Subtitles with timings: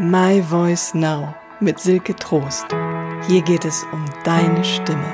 [0.00, 2.66] My Voice Now mit Silke Trost.
[3.26, 5.12] Hier geht es um deine Stimme.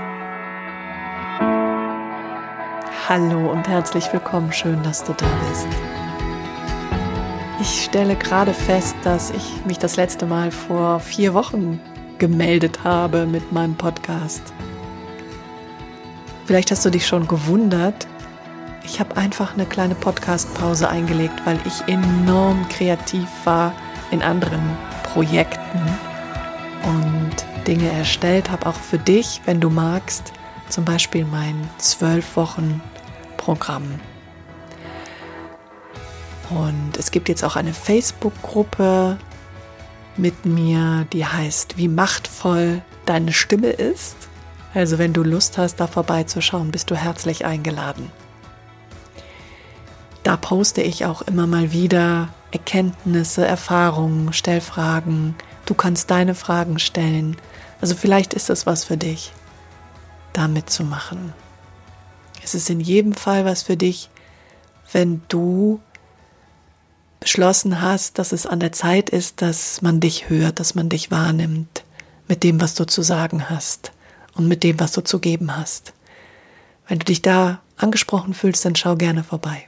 [3.09, 5.69] Hallo und herzlich willkommen, schön, dass du da bist.
[7.62, 11.80] Ich stelle gerade fest, dass ich mich das letzte Mal vor vier Wochen
[12.19, 14.43] gemeldet habe mit meinem Podcast.
[16.45, 18.07] Vielleicht hast du dich schon gewundert.
[18.85, 23.73] Ich habe einfach eine kleine Podcast-Pause eingelegt, weil ich enorm kreativ war
[24.11, 24.63] in anderen
[25.03, 25.81] Projekten
[26.85, 30.33] und Dinge erstellt habe, auch für dich, wenn du magst,
[30.69, 32.83] zum Beispiel mein zwölf Wochen
[33.37, 34.01] Programm.
[36.51, 39.19] Und es gibt jetzt auch eine Facebook-Gruppe
[40.17, 44.17] mit mir, die heißt Wie machtvoll deine Stimme ist.
[44.73, 48.11] Also wenn du Lust hast, da vorbeizuschauen, bist du herzlich eingeladen.
[50.23, 55.34] Da poste ich auch immer mal wieder Erkenntnisse, Erfahrungen, Stellfragen.
[55.66, 57.36] Du kannst deine Fragen stellen.
[57.80, 59.33] Also vielleicht ist das was für dich,
[60.33, 61.32] da mitzumachen.
[62.42, 64.08] Es ist in jedem Fall was für dich,
[64.92, 65.80] wenn du
[67.19, 71.10] beschlossen hast, dass es an der Zeit ist, dass man dich hört, dass man dich
[71.10, 71.82] wahrnimmt
[72.28, 73.92] mit dem, was du zu sagen hast
[74.34, 75.92] und mit dem, was du zu geben hast.
[76.86, 79.66] Wenn du dich da angesprochen fühlst, dann schau gerne vorbei.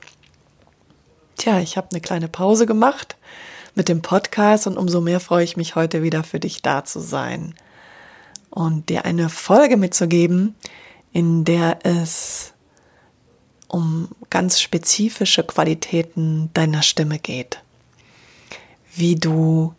[1.36, 3.16] Tja, ich habe eine kleine Pause gemacht
[3.74, 6.98] mit dem Podcast und umso mehr freue ich mich heute wieder für dich da zu
[6.98, 7.54] sein
[8.48, 10.54] und dir eine Folge mitzugeben,
[11.12, 12.54] in der es
[13.68, 17.62] um ganz spezifische Qualitäten deiner Stimme geht.
[18.94, 19.74] Wie du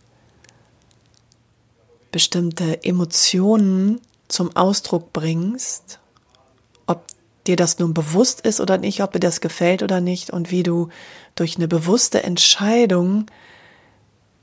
[2.12, 6.00] bestimmte Emotionen zum Ausdruck bringst,
[6.86, 7.04] ob
[7.48, 10.64] dir das nun bewusst ist oder nicht, ob dir das gefällt oder nicht und wie
[10.64, 10.90] du
[11.36, 13.26] durch eine bewusste Entscheidung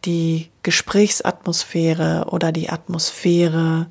[0.05, 3.87] die Gesprächsatmosphäre oder die Atmosphäre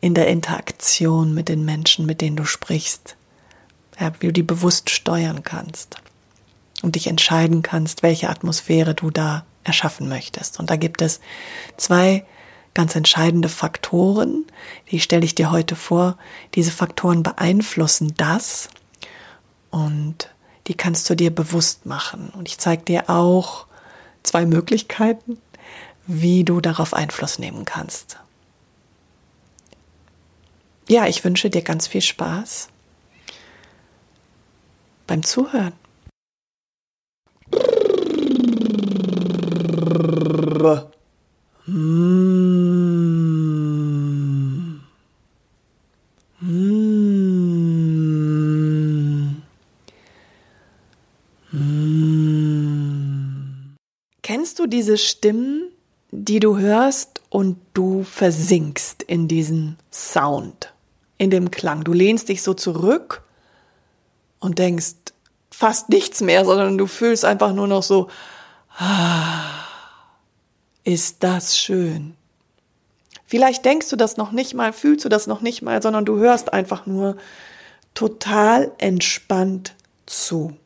[0.00, 3.16] in der Interaktion mit den Menschen, mit denen du sprichst,
[3.98, 5.96] ja, wie du die bewusst steuern kannst
[6.82, 10.60] und dich entscheiden kannst, welche Atmosphäre du da erschaffen möchtest.
[10.60, 11.20] Und da gibt es
[11.76, 12.24] zwei
[12.78, 14.44] ganz entscheidende Faktoren,
[14.92, 16.16] die stelle ich dir heute vor.
[16.54, 18.68] Diese Faktoren beeinflussen das
[19.70, 20.30] und
[20.68, 22.30] die kannst du dir bewusst machen.
[22.36, 23.66] Und ich zeige dir auch
[24.22, 25.38] zwei Möglichkeiten,
[26.06, 28.20] wie du darauf Einfluss nehmen kannst.
[30.88, 32.68] Ja, ich wünsche dir ganz viel Spaß
[35.08, 35.72] beim Zuhören.
[54.22, 55.70] Kennst du diese Stimmen,
[56.10, 60.72] die du hörst und du versinkst in diesen Sound,
[61.18, 61.84] in dem Klang?
[61.84, 63.22] Du lehnst dich so zurück
[64.40, 64.94] und denkst
[65.50, 68.08] fast nichts mehr, sondern du fühlst einfach nur noch so,
[68.78, 69.42] ah,
[70.84, 72.14] ist das schön.
[73.26, 76.16] Vielleicht denkst du das noch nicht mal, fühlst du das noch nicht mal, sondern du
[76.18, 77.16] hörst einfach nur
[77.92, 79.74] total entspannt
[80.06, 80.56] zu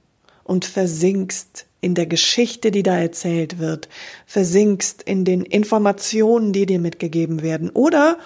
[0.44, 3.88] und versinkst in der Geschichte, die da erzählt wird,
[4.26, 7.70] versinkst in den Informationen, die dir mitgegeben werden.
[7.70, 8.18] Oder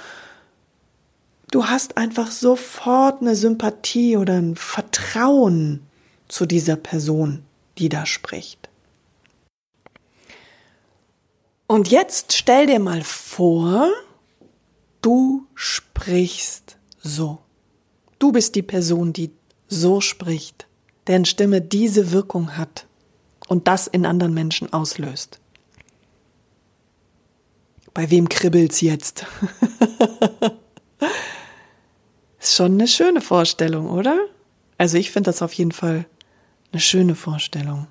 [1.51, 5.81] du hast einfach sofort eine Sympathie oder ein Vertrauen
[6.29, 7.45] zu dieser Person,
[7.79, 8.69] die da spricht.
[11.67, 13.89] Und jetzt stell dir mal vor,
[15.03, 17.39] du sprichst so.
[18.19, 19.31] Du bist die Person, die
[19.69, 20.66] so spricht,
[21.07, 22.87] deren Stimme diese Wirkung hat
[23.49, 25.41] und das in anderen Menschen auslöst.
[27.95, 29.27] Bei wem kribbelt's jetzt?
[32.41, 34.19] Ist schon eine schöne Vorstellung, oder?
[34.79, 36.07] Also ich finde das auf jeden Fall
[36.73, 37.87] eine schöne Vorstellung.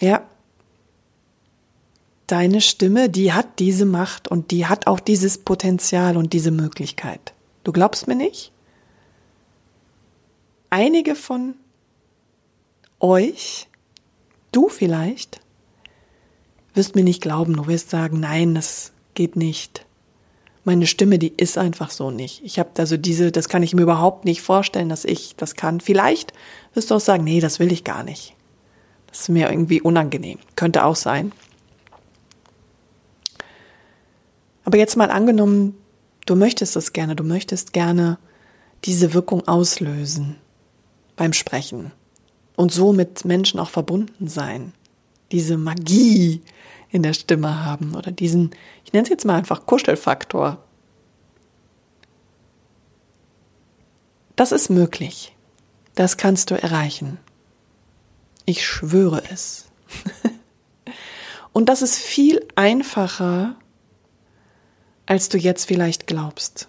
[0.00, 0.26] Ja.
[2.26, 7.32] Deine Stimme, die hat diese Macht und die hat auch dieses Potenzial und diese Möglichkeit.
[7.64, 8.52] Du glaubst mir nicht?
[10.70, 11.54] Einige von
[13.00, 13.68] euch,
[14.52, 15.40] du vielleicht,
[16.74, 19.86] wirst mir nicht glauben, du wirst sagen, nein, das geht nicht.
[20.64, 22.44] Meine Stimme, die ist einfach so nicht.
[22.44, 25.80] Ich habe also diese, das kann ich mir überhaupt nicht vorstellen, dass ich das kann.
[25.80, 26.34] Vielleicht
[26.74, 28.34] wirst du auch sagen, nee, das will ich gar nicht.
[29.06, 30.38] Das ist mir irgendwie unangenehm.
[30.56, 31.32] Könnte auch sein.
[34.66, 35.78] Aber jetzt mal angenommen,
[36.26, 38.18] du möchtest das gerne, du möchtest gerne
[38.84, 40.36] diese Wirkung auslösen
[41.18, 41.92] beim Sprechen
[42.56, 44.72] und so mit Menschen auch verbunden sein.
[45.30, 46.40] diese Magie
[46.90, 48.52] in der Stimme haben oder diesen,
[48.86, 50.64] ich nenne es jetzt mal einfach Kuschelfaktor.
[54.36, 55.36] Das ist möglich.
[55.94, 57.18] Das kannst du erreichen.
[58.46, 59.66] Ich schwöre es.
[61.52, 63.56] Und das ist viel einfacher,
[65.04, 66.68] als du jetzt vielleicht glaubst.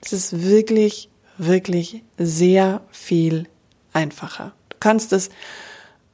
[0.00, 3.48] Es ist wirklich, wirklich sehr viel
[3.96, 4.52] einfacher.
[4.68, 5.30] Du kannst es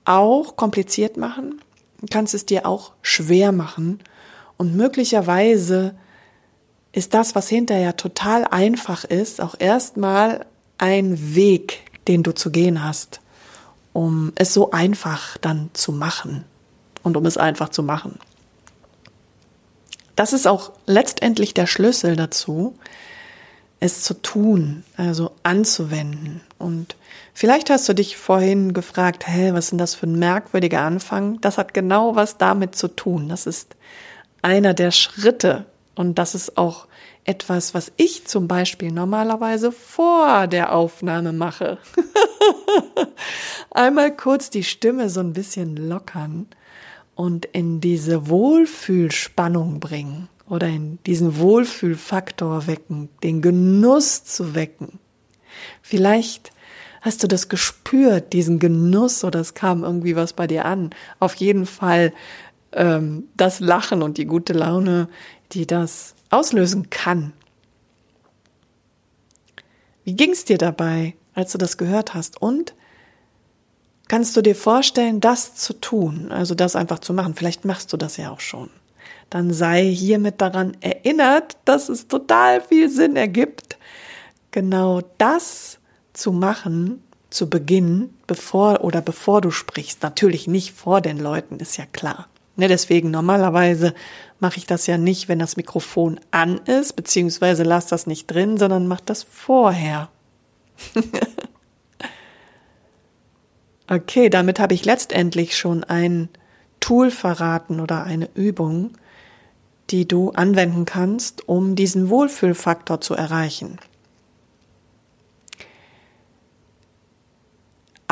[0.05, 1.61] auch kompliziert machen,
[2.11, 4.01] kannst es dir auch schwer machen
[4.57, 5.95] und möglicherweise
[6.93, 10.47] ist das, was hinterher total einfach ist, auch erstmal
[10.79, 13.21] ein Weg, den du zu gehen hast,
[13.93, 16.45] um es so einfach dann zu machen
[17.03, 18.19] und um es einfach zu machen.
[20.17, 22.77] Das ist auch letztendlich der Schlüssel dazu,
[23.81, 26.41] es zu tun, also anzuwenden.
[26.63, 26.97] Und
[27.35, 31.41] vielleicht hast du dich vorhin gefragt, hä, was denn das für ein merkwürdiger Anfang?
[31.41, 33.29] Das hat genau was damit zu tun.
[33.29, 33.77] Das ist
[34.43, 35.67] einer der Schritte.
[35.95, 36.87] Und das ist auch
[37.25, 41.79] etwas, was ich zum Beispiel normalerweise vor der Aufnahme mache.
[43.71, 46.47] Einmal kurz die Stimme so ein bisschen lockern
[47.15, 54.99] und in diese Wohlfühlspannung bringen oder in diesen Wohlfühlfaktor wecken, den Genuss zu wecken.
[55.83, 56.53] Vielleicht
[57.01, 60.91] hast du das gespürt, diesen Genuss oder es kam irgendwie was bei dir an.
[61.19, 62.13] Auf jeden Fall
[62.73, 65.09] ähm, das Lachen und die gute Laune,
[65.53, 67.33] die das auslösen kann.
[70.05, 72.41] Wie ging es dir dabei, als du das gehört hast?
[72.41, 72.75] Und
[74.09, 77.35] kannst du dir vorstellen, das zu tun, also das einfach zu machen?
[77.35, 78.71] Vielleicht machst du das ja auch schon
[79.33, 83.79] dann sei hiermit daran erinnert, dass es total viel Sinn ergibt,
[84.53, 85.79] genau das
[86.13, 90.03] zu machen, zu Beginn, bevor oder bevor du sprichst.
[90.03, 92.29] Natürlich nicht vor den Leuten, ist ja klar.
[92.55, 93.95] Ne, deswegen normalerweise
[94.39, 98.59] mache ich das ja nicht, wenn das Mikrofon an ist, beziehungsweise lass das nicht drin,
[98.59, 100.11] sondern mach das vorher.
[103.89, 106.29] okay, damit habe ich letztendlich schon ein
[106.81, 108.91] Tool verraten oder eine Übung,
[109.91, 113.79] die du anwenden kannst, um diesen Wohlfühlfaktor zu erreichen.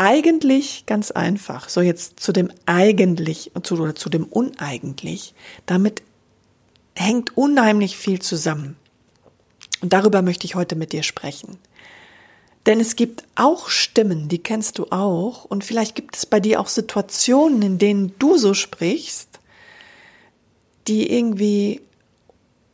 [0.03, 1.69] Eigentlich ganz einfach.
[1.69, 5.35] So jetzt zu dem eigentlich zu, oder zu dem uneigentlich.
[5.67, 6.03] Damit
[6.95, 8.77] hängt unheimlich viel zusammen.
[9.83, 11.59] Und darüber möchte ich heute mit dir sprechen.
[12.65, 15.45] Denn es gibt auch Stimmen, die kennst du auch.
[15.45, 19.29] Und vielleicht gibt es bei dir auch Situationen, in denen du so sprichst,
[20.89, 21.83] die irgendwie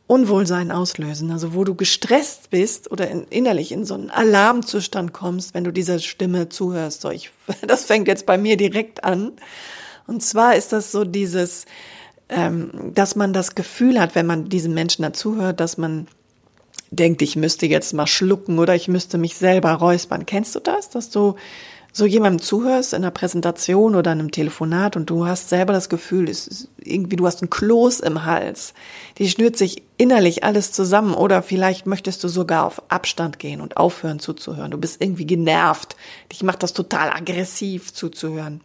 [0.07, 5.53] Unwohlsein auslösen, also wo du gestresst bist oder in, innerlich in so einen Alarmzustand kommst,
[5.53, 7.01] wenn du dieser Stimme zuhörst.
[7.01, 7.31] So, ich,
[7.67, 9.33] das fängt jetzt bei mir direkt an.
[10.07, 11.65] Und zwar ist das so dieses,
[12.29, 16.07] ähm, dass man das Gefühl hat, wenn man diesen Menschen dazuhört, dass man
[16.89, 20.25] denkt, ich müsste jetzt mal schlucken oder ich müsste mich selber räuspern.
[20.25, 21.35] Kennst du das, dass du
[21.97, 26.31] so jemandem zuhörst in einer Präsentation oder einem Telefonat und du hast selber das Gefühl,
[26.77, 28.75] irgendwie du hast ein Kloß im Hals.
[29.17, 33.77] Die schnürt sich innerlich alles zusammen oder vielleicht möchtest du sogar auf Abstand gehen und
[33.77, 34.69] aufhören zuzuhören.
[34.69, 35.95] Du bist irgendwie genervt.
[36.31, 38.61] Dich macht das total aggressiv zuzuhören.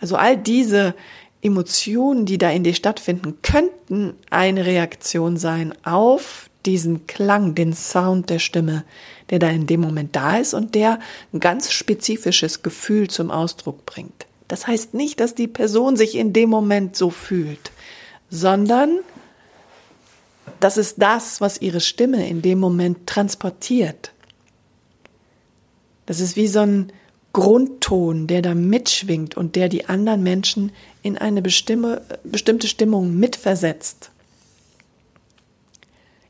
[0.00, 0.94] Also all diese
[1.42, 8.30] Emotionen, die da in dir stattfinden, könnten eine Reaktion sein auf diesen Klang, den Sound
[8.30, 8.84] der Stimme,
[9.30, 10.98] der da in dem Moment da ist und der
[11.32, 14.26] ein ganz spezifisches Gefühl zum Ausdruck bringt.
[14.48, 17.72] Das heißt nicht, dass die Person sich in dem Moment so fühlt,
[18.30, 18.98] sondern
[20.60, 24.12] das ist das, was ihre Stimme in dem Moment transportiert.
[26.06, 26.92] Das ist wie so ein
[27.32, 34.10] Grundton, der da mitschwingt und der die anderen Menschen in eine bestimmte, bestimmte Stimmung mitversetzt.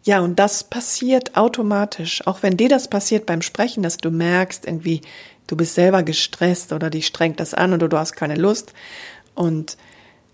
[0.05, 2.27] Ja, und das passiert automatisch.
[2.27, 5.01] Auch wenn dir das passiert beim Sprechen, dass du merkst, irgendwie,
[5.47, 8.75] du bist selber gestresst oder dich strengt das an oder du hast keine Lust
[9.35, 9.79] und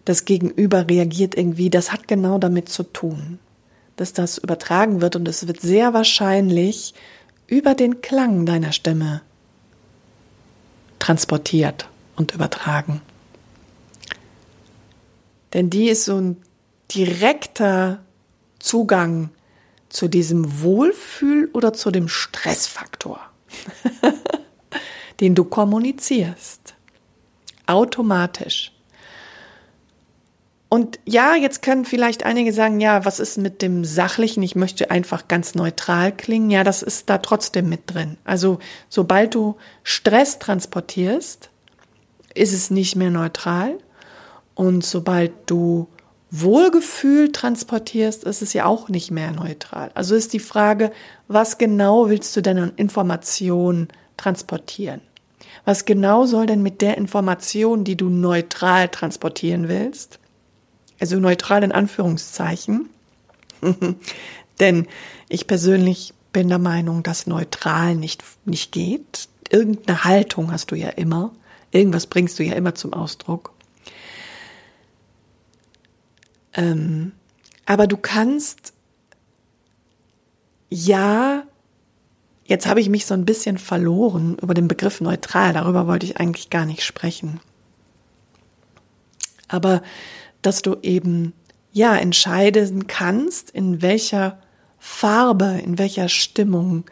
[0.05, 3.39] das Gegenüber reagiert irgendwie, das hat genau damit zu tun,
[3.97, 6.95] dass das übertragen wird und es wird sehr wahrscheinlich
[7.47, 9.23] über den Klang deiner Stimme
[10.99, 13.03] transportiert und übertragen.
[15.53, 16.37] Denn die ist so ein
[16.91, 18.01] direkter
[18.59, 19.31] Zugang
[19.91, 23.21] zu diesem Wohlfühl oder zu dem Stressfaktor,
[25.21, 26.75] den du kommunizierst.
[27.67, 28.73] Automatisch.
[30.69, 34.41] Und ja, jetzt können vielleicht einige sagen, ja, was ist mit dem Sachlichen?
[34.45, 36.49] Ich möchte einfach ganz neutral klingen.
[36.51, 38.17] Ja, das ist da trotzdem mit drin.
[38.25, 41.51] Also sobald du Stress transportierst,
[42.35, 43.79] ist es nicht mehr neutral.
[44.55, 45.89] Und sobald du
[46.31, 49.91] Wohlgefühl transportierst, ist es ja auch nicht mehr neutral.
[49.95, 50.93] Also ist die Frage,
[51.27, 55.01] was genau willst du denn an Informationen transportieren?
[55.65, 60.21] Was genau soll denn mit der Information, die du neutral transportieren willst,
[61.01, 62.89] also neutral in Anführungszeichen,
[64.61, 64.87] denn
[65.29, 69.29] ich persönlich bin der Meinung, dass neutral nicht, nicht geht.
[69.51, 71.33] Irgendeine Haltung hast du ja immer.
[71.73, 73.53] Irgendwas bringst du ja immer zum Ausdruck.
[76.55, 77.13] Ähm,
[77.67, 78.73] aber du kannst
[80.71, 81.43] ja,
[82.45, 85.53] jetzt habe ich mich so ein bisschen verloren über den Begriff neutral.
[85.53, 87.41] Darüber wollte ich eigentlich gar nicht sprechen.
[89.49, 89.83] Aber
[90.43, 91.35] dass du eben
[91.73, 94.41] ja entscheiden kannst, in welcher
[94.79, 96.85] Farbe, in welcher Stimmung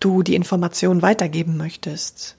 [0.00, 2.36] du die Information weitergeben möchtest.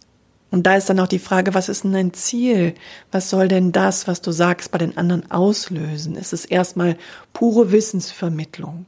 [0.51, 2.73] Und da ist dann auch die Frage, was ist denn dein Ziel?
[3.11, 6.15] Was soll denn das, was du sagst, bei den anderen auslösen?
[6.15, 6.97] Ist es erstmal
[7.33, 8.85] pure Wissensvermittlung?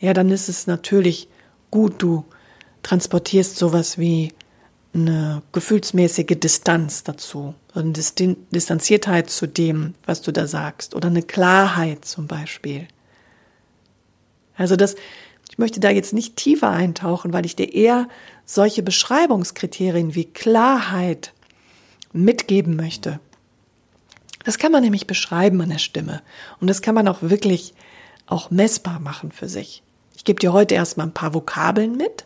[0.00, 1.28] Ja, dann ist es natürlich
[1.70, 2.24] gut, du
[2.82, 4.32] transportierst sowas wie
[4.94, 12.04] eine gefühlsmäßige Distanz dazu, eine Distanziertheit zu dem, was du da sagst, oder eine Klarheit
[12.04, 12.88] zum Beispiel.
[14.56, 14.96] Also das,
[15.50, 18.08] ich möchte da jetzt nicht tiefer eintauchen, weil ich dir eher
[18.48, 21.34] solche Beschreibungskriterien wie Klarheit
[22.14, 23.20] mitgeben möchte.
[24.44, 26.22] Das kann man nämlich beschreiben an der Stimme
[26.58, 27.74] und das kann man auch wirklich
[28.26, 29.82] auch messbar machen für sich.
[30.16, 32.24] Ich gebe dir heute erstmal ein paar Vokabeln mit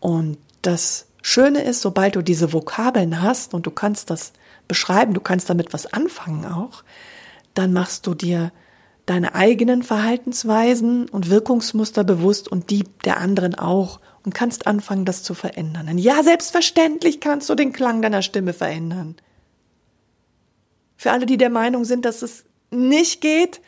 [0.00, 4.32] und das Schöne ist, sobald du diese Vokabeln hast und du kannst das
[4.66, 6.84] beschreiben, du kannst damit was anfangen auch,
[7.52, 8.50] dann machst du dir
[9.04, 15.22] deine eigenen Verhaltensweisen und Wirkungsmuster bewusst und die der anderen auch und kannst anfangen, das
[15.22, 15.88] zu verändern.
[15.88, 19.16] Und ja, selbstverständlich kannst du den Klang deiner Stimme verändern.
[20.98, 23.62] Für alle, die der Meinung sind, dass es nicht geht,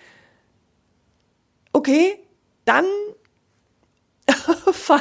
[1.72, 2.18] okay,
[2.66, 2.84] dann
[4.72, 4.98] fein.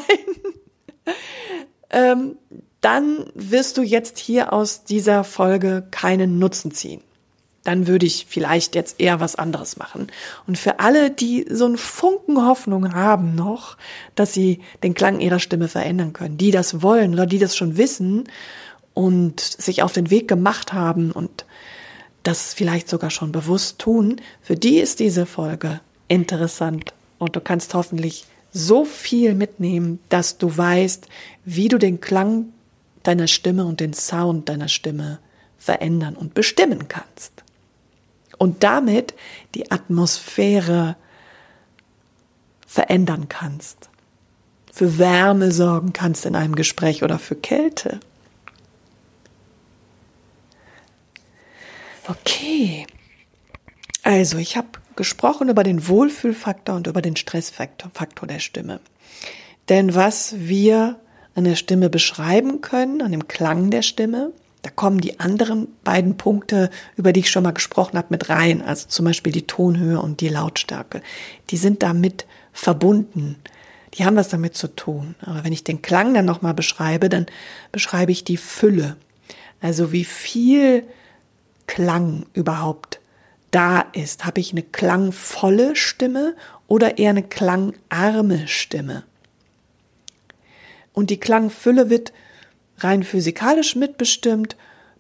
[1.89, 2.37] ähm,
[2.79, 7.03] dann wirst du jetzt hier aus dieser Folge keinen Nutzen ziehen
[7.63, 10.07] dann würde ich vielleicht jetzt eher was anderes machen.
[10.47, 13.77] Und für alle, die so einen Funken Hoffnung haben noch,
[14.15, 17.77] dass sie den Klang ihrer Stimme verändern können, die das wollen oder die das schon
[17.77, 18.25] wissen
[18.93, 21.45] und sich auf den Weg gemacht haben und
[22.23, 27.73] das vielleicht sogar schon bewusst tun, für die ist diese Folge interessant und du kannst
[27.73, 31.07] hoffentlich so viel mitnehmen, dass du weißt,
[31.45, 32.45] wie du den Klang
[33.03, 35.19] deiner Stimme und den Sound deiner Stimme
[35.57, 37.43] verändern und bestimmen kannst
[38.39, 39.13] und damit
[39.53, 40.95] die Atmosphäre
[42.65, 43.89] verändern kannst,
[44.71, 47.99] für Wärme sorgen kannst in einem Gespräch oder für Kälte.
[52.07, 52.87] Okay,
[54.01, 58.79] also ich habe gesprochen über den Wohlfühlfaktor und über den Stressfaktor Faktor der Stimme.
[59.67, 60.99] Denn was wir
[61.35, 64.33] an der Stimme beschreiben können, an dem Klang der Stimme,
[64.69, 68.61] da kommen die anderen beiden Punkte, über die ich schon mal gesprochen habe, mit rein.
[68.61, 71.01] Also zum Beispiel die Tonhöhe und die Lautstärke.
[71.49, 73.37] Die sind damit verbunden.
[73.95, 75.15] Die haben was damit zu tun.
[75.21, 77.25] Aber wenn ich den Klang dann nochmal beschreibe, dann
[77.71, 78.95] beschreibe ich die Fülle.
[79.59, 80.83] Also wie viel
[81.65, 82.99] Klang überhaupt
[83.49, 84.23] da ist.
[84.23, 86.35] Habe ich eine klangvolle Stimme
[86.67, 89.01] oder eher eine klangarme Stimme?
[90.93, 92.13] Und die Klangfülle wird
[92.83, 94.55] rein physikalisch mitbestimmt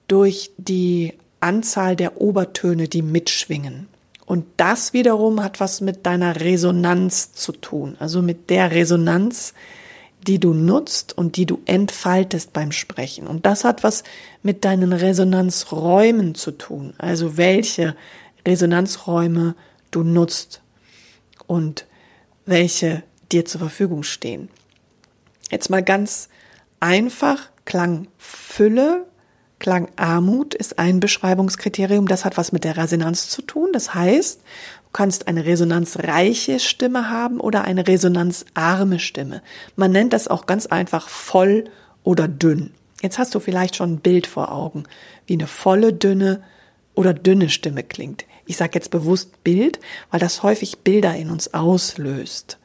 [0.07, 3.87] durch die Anzahl der Obertöne, die mitschwingen.
[4.25, 9.53] Und das wiederum hat was mit deiner Resonanz zu tun, also mit der Resonanz,
[10.27, 13.25] die du nutzt und die du entfaltest beim Sprechen.
[13.25, 14.03] Und das hat was
[14.43, 17.95] mit deinen Resonanzräumen zu tun, also welche
[18.45, 19.55] Resonanzräume
[19.91, 20.61] du nutzt
[21.47, 21.85] und
[22.45, 24.49] welche dir zur Verfügung stehen.
[25.49, 26.29] Jetzt mal ganz
[26.79, 29.05] einfach Klangfülle,
[29.59, 32.07] Klangarmut ist ein Beschreibungskriterium.
[32.07, 33.69] Das hat was mit der Resonanz zu tun.
[33.73, 39.43] Das heißt, du kannst eine resonanzreiche Stimme haben oder eine resonanzarme Stimme.
[39.75, 41.65] Man nennt das auch ganz einfach voll
[42.03, 42.71] oder dünn.
[43.03, 44.85] Jetzt hast du vielleicht schon ein Bild vor Augen,
[45.27, 46.41] wie eine volle, dünne
[46.95, 48.25] oder dünne Stimme klingt.
[48.47, 52.57] Ich sage jetzt bewusst Bild, weil das häufig Bilder in uns auslöst.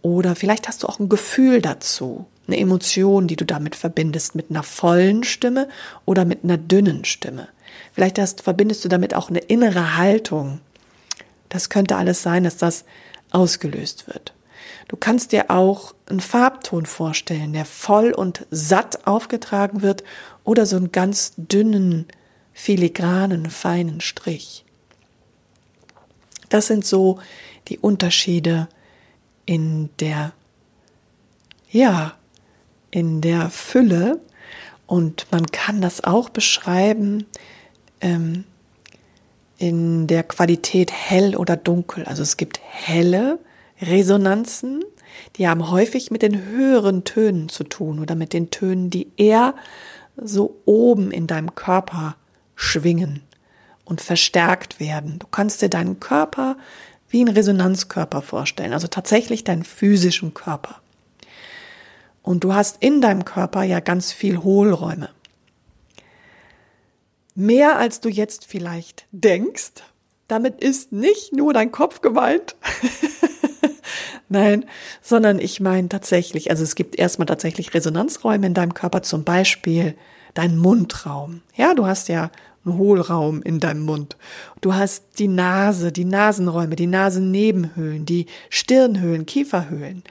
[0.00, 4.50] Oder vielleicht hast du auch ein Gefühl dazu eine Emotion, die du damit verbindest, mit
[4.50, 5.68] einer vollen Stimme
[6.04, 7.48] oder mit einer dünnen Stimme.
[7.92, 10.60] Vielleicht hast, verbindest du damit auch eine innere Haltung.
[11.48, 12.84] Das könnte alles sein, dass das
[13.30, 14.32] ausgelöst wird.
[14.88, 20.04] Du kannst dir auch einen Farbton vorstellen, der voll und satt aufgetragen wird
[20.44, 22.06] oder so einen ganz dünnen
[22.52, 24.64] filigranen, feinen Strich.
[26.48, 27.18] Das sind so
[27.68, 28.68] die Unterschiede
[29.46, 30.32] in der,
[31.70, 32.14] ja,
[32.92, 34.20] in der Fülle.
[34.86, 37.26] Und man kann das auch beschreiben
[38.00, 38.44] ähm,
[39.58, 42.04] in der Qualität hell oder dunkel.
[42.04, 43.40] Also es gibt helle
[43.80, 44.84] Resonanzen,
[45.36, 49.54] die haben häufig mit den höheren Tönen zu tun oder mit den Tönen, die eher
[50.16, 52.16] so oben in deinem Körper
[52.54, 53.22] schwingen
[53.84, 55.18] und verstärkt werden.
[55.18, 56.56] Du kannst dir deinen Körper
[57.08, 60.81] wie einen Resonanzkörper vorstellen, also tatsächlich deinen physischen Körper.
[62.22, 65.10] Und du hast in deinem Körper ja ganz viel Hohlräume.
[67.34, 69.82] Mehr als du jetzt vielleicht denkst.
[70.28, 72.56] Damit ist nicht nur dein Kopf gemeint.
[74.28, 74.64] Nein,
[75.02, 79.94] sondern ich meine tatsächlich, also es gibt erstmal tatsächlich Resonanzräume in deinem Körper, zum Beispiel
[80.34, 81.42] dein Mundraum.
[81.54, 82.30] Ja, du hast ja
[82.64, 84.16] einen Hohlraum in deinem Mund.
[84.60, 90.02] Du hast die Nase, die Nasenräume, die Nasennebenhöhlen, die Stirnhöhlen, Kieferhöhlen.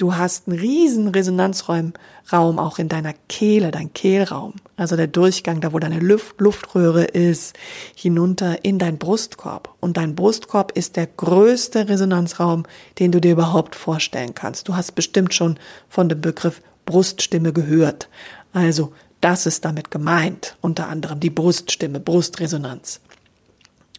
[0.00, 1.92] Du hast einen riesen Resonanzraum
[2.32, 7.54] auch in deiner Kehle, dein Kehlraum, also der Durchgang, da wo deine Luft, Luftröhre ist,
[7.94, 9.74] hinunter in dein Brustkorb.
[9.78, 12.64] Und dein Brustkorb ist der größte Resonanzraum,
[12.98, 14.68] den du dir überhaupt vorstellen kannst.
[14.68, 15.58] Du hast bestimmt schon
[15.90, 18.08] von dem Begriff Bruststimme gehört.
[18.54, 23.02] Also das ist damit gemeint, unter anderem die Bruststimme, Brustresonanz.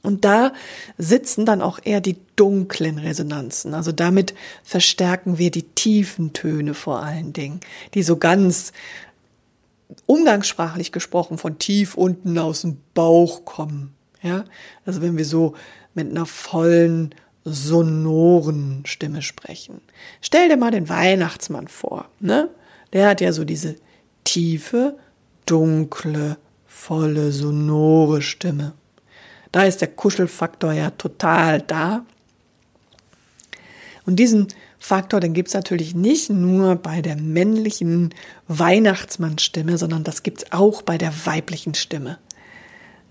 [0.04, 0.54] Und da
[0.98, 3.74] sitzen dann auch eher die dunklen Resonanzen.
[3.74, 7.60] Also damit verstärken wir die tiefen Töne vor allen Dingen,
[7.94, 8.72] die so ganz
[10.06, 13.94] umgangssprachlich gesprochen von tief unten aus dem Bauch kommen.
[14.24, 14.46] Ja,
[14.86, 15.56] also wenn wir so
[15.94, 19.82] mit einer vollen, sonoren Stimme sprechen.
[20.22, 22.50] Stell dir mal den Weihnachtsmann vor, ne?
[22.94, 23.78] Der hat ja so diese
[24.24, 24.98] tiefe,
[25.46, 28.74] dunkle, volle, sonore Stimme.
[29.52, 32.06] Da ist der Kuschelfaktor ja total da.
[34.06, 34.48] Und diesen
[34.80, 38.16] Faktor, den gibt's natürlich nicht nur bei der männlichen
[38.48, 42.18] Weihnachtsmannstimme, sondern das gibt's auch bei der weiblichen Stimme.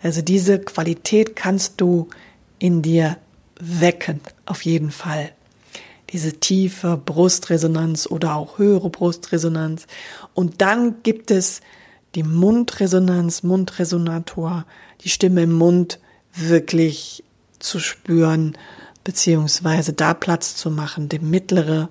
[0.03, 2.09] Also diese Qualität kannst du
[2.59, 3.19] in dir
[3.61, 5.31] wecken, auf jeden Fall.
[6.13, 9.87] Diese tiefe Brustresonanz oder auch höhere Brustresonanz.
[10.35, 11.61] Und dann gibt es
[12.17, 14.65] die Mundresonanz, Mundresonator,
[15.03, 16.01] die Stimme im Mund
[16.49, 17.25] wirklich
[17.59, 18.57] zu spüren,
[19.05, 21.89] beziehungsweise da Platz zu machen, die mittlere,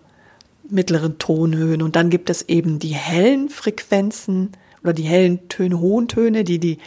[0.70, 1.82] mittleren Tonhöhen.
[1.82, 4.52] Und dann gibt es eben die hellen Frequenzen
[4.84, 6.78] oder die hellen Töne, hohen Töne, die die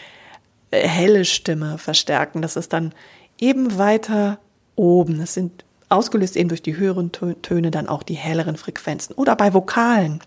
[0.71, 2.43] äh, helle Stimme verstärken.
[2.43, 2.93] Das ist dann
[3.39, 4.39] eben weiter
[4.77, 5.19] oben.
[5.19, 9.15] Das sind ausgelöst eben durch die höheren Töne dann auch die helleren Frequenzen.
[9.15, 10.21] Oder bei Vokalen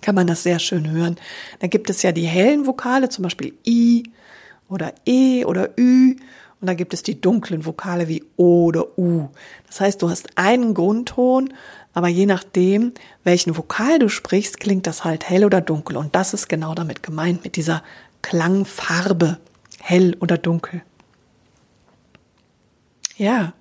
[0.00, 1.16] kann man das sehr schön hören.
[1.58, 4.04] Da gibt es ja die hellen Vokale, zum Beispiel I
[4.70, 6.16] oder E oder Ü.
[6.60, 9.28] Und da gibt es die dunklen Vokale wie O oder U.
[9.66, 11.54] Das heißt, du hast einen Grundton,
[11.94, 12.92] aber je nachdem,
[13.24, 15.96] welchen Vokal du sprichst, klingt das halt hell oder dunkel.
[15.96, 17.82] Und das ist genau damit gemeint, mit dieser
[18.22, 19.38] Klangfarbe,
[19.80, 20.82] hell oder dunkel.
[23.16, 23.54] Ja,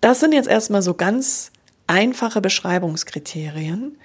[0.00, 1.52] das sind jetzt erstmal so ganz
[1.86, 3.98] einfache Beschreibungskriterien.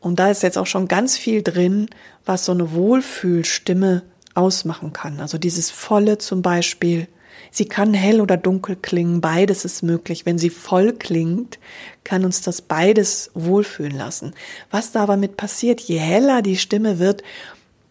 [0.00, 1.88] Und da ist jetzt auch schon ganz viel drin,
[2.24, 4.02] was so eine Wohlfühlstimme
[4.34, 5.20] ausmachen kann.
[5.20, 7.08] Also dieses volle zum Beispiel.
[7.50, 10.26] Sie kann hell oder dunkel klingen, beides ist möglich.
[10.26, 11.58] Wenn sie voll klingt,
[12.02, 14.34] kann uns das beides wohlfühlen lassen.
[14.70, 17.22] Was da aber mit passiert, je heller die Stimme wird,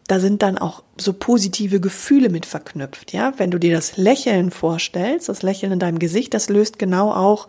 [0.07, 3.33] da sind dann auch so positive Gefühle mit verknüpft, ja?
[3.37, 7.47] Wenn du dir das Lächeln vorstellst, das Lächeln in deinem Gesicht, das löst genau auch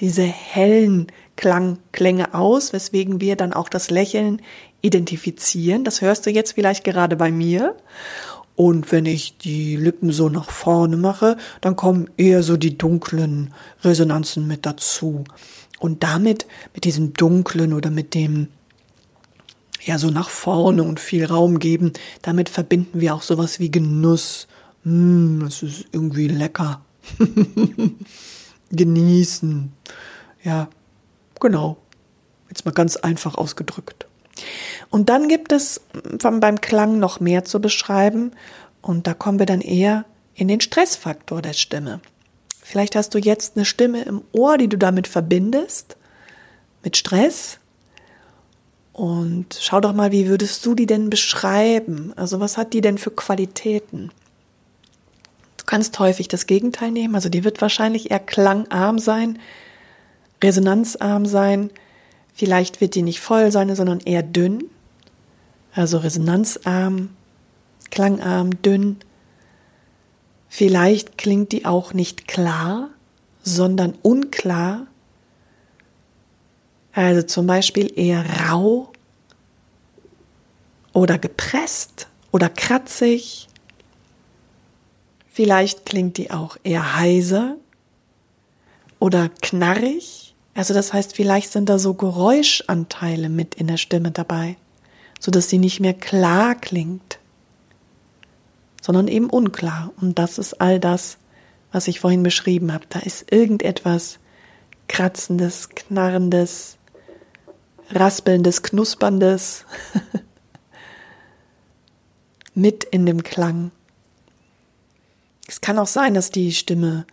[0.00, 4.42] diese hellen Klang, Klänge aus, weswegen wir dann auch das Lächeln
[4.82, 5.84] identifizieren.
[5.84, 7.74] Das hörst du jetzt vielleicht gerade bei mir.
[8.56, 13.52] Und wenn ich die Lippen so nach vorne mache, dann kommen eher so die dunklen
[13.82, 15.24] Resonanzen mit dazu.
[15.80, 18.48] Und damit, mit diesem dunklen oder mit dem,
[19.84, 24.46] ja, so nach vorne und viel Raum geben, damit verbinden wir auch sowas wie Genuss.
[24.84, 26.80] Mm, das ist irgendwie lecker.
[28.70, 29.72] Genießen.
[30.42, 30.68] Ja,
[31.44, 31.76] Genau.
[32.48, 34.03] Jetzt mal ganz einfach ausgedrückt.
[34.90, 35.80] Und dann gibt es
[36.20, 38.32] beim Klang noch mehr zu beschreiben.
[38.82, 42.00] Und da kommen wir dann eher in den Stressfaktor der Stimme.
[42.62, 45.96] Vielleicht hast du jetzt eine Stimme im Ohr, die du damit verbindest,
[46.82, 47.58] mit Stress.
[48.92, 52.12] Und schau doch mal, wie würdest du die denn beschreiben?
[52.16, 54.12] Also was hat die denn für Qualitäten?
[55.56, 59.38] Du kannst häufig das Gegenteil nehmen, also die wird wahrscheinlich eher klangarm sein,
[60.42, 61.70] resonanzarm sein.
[62.34, 64.64] Vielleicht wird die nicht voll sein, sondern eher dünn.
[65.72, 67.10] Also resonanzarm,
[67.90, 68.98] klangarm, dünn.
[70.48, 72.90] Vielleicht klingt die auch nicht klar,
[73.42, 74.86] sondern unklar.
[76.92, 78.92] Also zum Beispiel eher rau
[80.92, 83.48] oder gepresst oder kratzig.
[85.30, 87.56] Vielleicht klingt die auch eher heiser
[89.00, 90.33] oder knarrig.
[90.54, 94.56] Also das heißt, vielleicht sind da so Geräuschanteile mit in der Stimme dabei,
[95.18, 97.18] so dass sie nicht mehr klar klingt,
[98.80, 99.92] sondern eben unklar.
[100.00, 101.18] Und das ist all das,
[101.72, 102.84] was ich vorhin beschrieben habe.
[102.88, 104.20] Da ist irgendetwas
[104.86, 106.76] kratzendes, knarrendes,
[107.90, 109.64] raspelndes, knusperndes
[112.54, 113.72] mit in dem Klang.
[115.48, 117.06] Es kann auch sein, dass die Stimme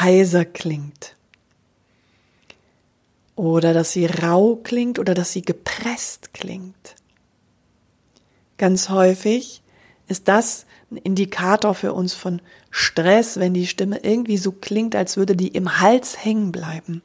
[0.00, 1.17] heiser klingt.
[3.38, 6.96] Oder dass sie rau klingt oder dass sie gepresst klingt.
[8.56, 9.62] Ganz häufig
[10.08, 15.16] ist das ein Indikator für uns von Stress, wenn die Stimme irgendwie so klingt, als
[15.16, 17.00] würde die im Hals hängen bleiben.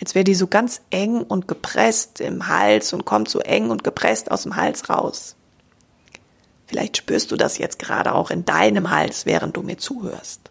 [0.00, 3.84] Jetzt wäre die so ganz eng und gepresst im Hals und kommt so eng und
[3.84, 5.36] gepresst aus dem Hals raus.
[6.66, 10.50] Vielleicht spürst du das jetzt gerade auch in deinem Hals, während du mir zuhörst.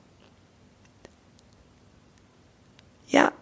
[3.09, 3.33] Ja,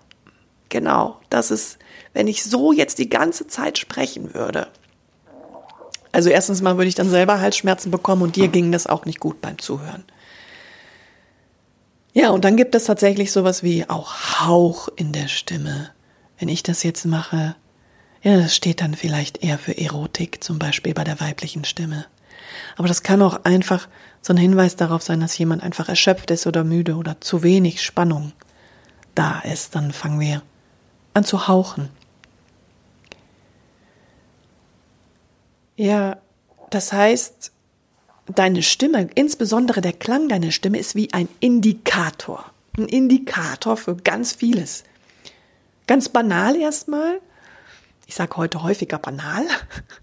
[0.69, 1.77] genau, das ist,
[2.13, 4.67] wenn ich so jetzt die ganze Zeit sprechen würde,
[6.12, 9.19] also erstens mal würde ich dann selber Halsschmerzen bekommen und dir ging das auch nicht
[9.19, 10.03] gut beim Zuhören.
[12.13, 15.91] Ja, und dann gibt es tatsächlich sowas wie auch Hauch in der Stimme.
[16.39, 17.56] Wenn ich das jetzt mache,
[18.23, 22.08] ja, das steht dann vielleicht eher für Erotik, zum Beispiel bei der weiblichen Stimme.
[22.75, 23.88] Aber das kann auch einfach
[24.21, 27.84] so ein Hinweis darauf sein, dass jemand einfach erschöpft ist oder müde oder zu wenig
[27.84, 28.32] Spannung
[29.13, 29.75] da ist.
[29.75, 30.41] Dann fangen wir
[31.23, 31.89] zu hauchen.
[35.75, 36.17] Ja,
[36.69, 37.51] das heißt,
[38.27, 42.51] deine Stimme, insbesondere der Klang deiner Stimme, ist wie ein Indikator.
[42.77, 44.84] Ein Indikator für ganz vieles.
[45.86, 47.21] Ganz banal erstmal.
[48.08, 49.45] Ich sage heute häufiger banal,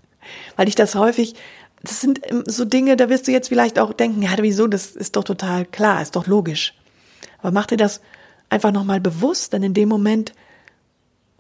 [0.57, 1.35] weil ich das häufig,
[1.83, 5.17] das sind so Dinge, da wirst du jetzt vielleicht auch denken, ja, wieso, das ist
[5.17, 6.75] doch total klar, ist doch logisch.
[7.39, 8.01] Aber mach dir das
[8.49, 10.33] einfach nochmal bewusst, denn in dem Moment,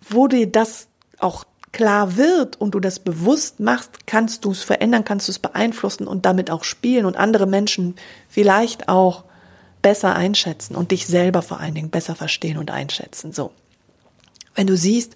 [0.09, 0.89] wo dir das
[1.19, 5.39] auch klar wird und du das bewusst machst, kannst du es verändern, kannst du es
[5.39, 7.97] beeinflussen und damit auch spielen und andere Menschen
[8.29, 9.25] vielleicht auch
[9.83, 13.33] besser einschätzen und dich selber vor allen Dingen besser verstehen und einschätzen.
[13.33, 13.51] So.
[14.55, 15.15] Wenn du siehst,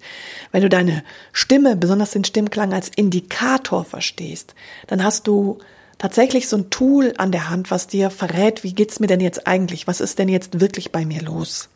[0.51, 4.53] wenn du deine Stimme, besonders den Stimmklang als Indikator verstehst,
[4.87, 5.59] dann hast du
[5.97, 9.47] tatsächlich so ein Tool an der Hand, was dir verrät, wie geht's mir denn jetzt
[9.47, 9.87] eigentlich?
[9.87, 11.69] Was ist denn jetzt wirklich bei mir los?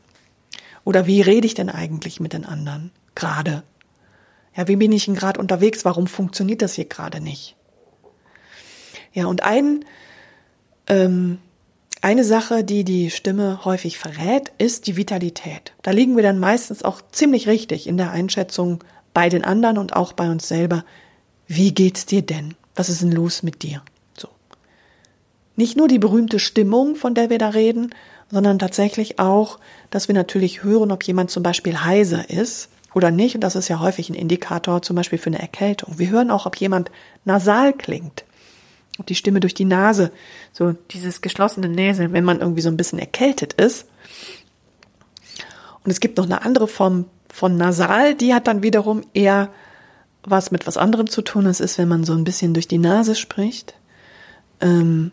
[0.86, 3.63] Oder wie rede ich denn eigentlich mit den anderen gerade?
[4.56, 5.86] Ja, wie bin ich denn gerade unterwegs?
[5.86, 7.56] Warum funktioniert das hier gerade nicht?
[9.13, 9.86] Ja, und ein,
[10.88, 11.39] ähm,
[12.02, 15.74] eine Sache, die die Stimme häufig verrät, ist die Vitalität.
[15.82, 19.96] Da liegen wir dann meistens auch ziemlich richtig in der Einschätzung bei den anderen und
[19.96, 20.84] auch bei uns selber.
[21.48, 22.56] Wie geht's dir denn?
[22.76, 23.84] Was ist denn los mit dir?
[24.17, 24.28] So.
[25.56, 27.93] Nicht nur die berühmte Stimmung, von der wir da reden,
[28.32, 29.60] sondern tatsächlich auch,
[29.90, 33.36] dass wir natürlich hören, ob jemand zum Beispiel heiser ist oder nicht.
[33.36, 35.98] Und das ist ja häufig ein Indikator zum Beispiel für eine Erkältung.
[35.98, 36.92] Wir hören auch, ob jemand
[37.26, 38.24] nasal klingt.
[39.00, 40.12] Ob die Stimme durch die Nase,
[40.52, 43.88] so dieses geschlossene Näseln, wenn man irgendwie so ein bisschen erkältet ist.
[45.84, 49.50] Und es gibt noch eine andere Form von nasal, die hat dann wiederum eher
[50.24, 51.46] was mit was anderem zu tun.
[51.46, 53.74] Das ist, wenn man so ein bisschen durch die Nase spricht.
[54.62, 55.12] Ähm,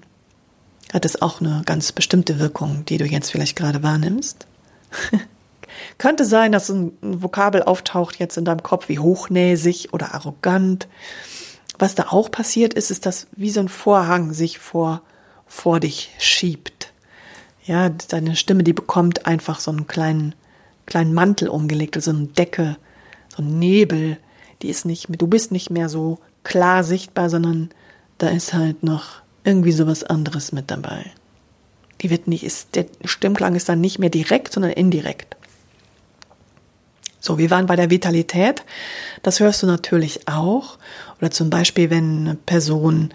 [0.92, 4.46] hat es auch eine ganz bestimmte Wirkung, die du jetzt vielleicht gerade wahrnimmst.
[5.98, 10.88] Könnte sein, dass ein, Vokabel auftaucht jetzt in deinem Kopf wie hochnäsig oder arrogant.
[11.78, 15.02] Was da auch passiert ist, ist, dass wie so ein Vorhang sich vor,
[15.46, 16.92] vor dich schiebt.
[17.64, 20.34] Ja, deine Stimme, die bekommt einfach so einen kleinen,
[20.86, 22.76] kleinen Mantel umgelegt, so eine Decke,
[23.34, 24.18] so ein Nebel.
[24.62, 27.70] Die ist nicht, du bist nicht mehr so klar sichtbar, sondern
[28.18, 31.04] da ist halt noch irgendwie sowas anderes mit dabei.
[32.00, 35.36] Die wird nicht, ist, der Stimmklang ist dann nicht mehr direkt, sondern indirekt.
[37.20, 38.64] So, wir waren bei der Vitalität.
[39.22, 40.78] Das hörst du natürlich auch.
[41.18, 43.12] Oder zum Beispiel, wenn eine Person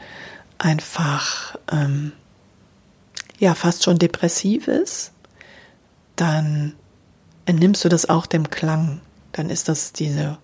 [0.59, 2.11] einfach ähm,
[3.39, 5.11] ja fast schon depressiv ist,
[6.15, 6.73] dann
[7.45, 9.01] entnimmst du das auch dem Klang.
[9.31, 10.37] Dann ist das diese,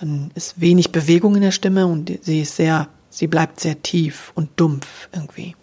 [0.00, 4.32] dann ist wenig Bewegung in der Stimme und sie ist sehr, sie bleibt sehr tief
[4.34, 5.56] und dumpf irgendwie.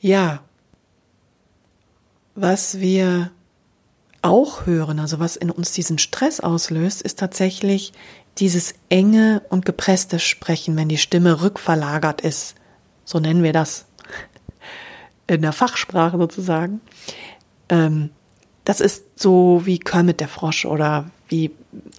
[0.00, 0.42] Ja,
[2.34, 3.30] was wir
[4.22, 7.92] auch hören, also was in uns diesen Stress auslöst, ist tatsächlich
[8.38, 12.54] dieses enge und gepresste Sprechen, wenn die Stimme rückverlagert ist.
[13.04, 13.86] So nennen wir das.
[15.26, 16.80] in der Fachsprache sozusagen.
[17.68, 18.10] Ähm,
[18.68, 21.52] das ist so wie Kermit der Frosch oder wie,